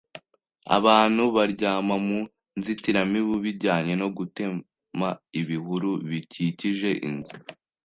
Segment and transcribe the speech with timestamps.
[0.77, 2.19] abantu baryama mu
[2.57, 7.35] nzitiramibu bijyana no gutema ibihuru bikikije inzu